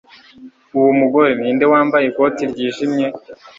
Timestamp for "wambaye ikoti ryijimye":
1.73-3.07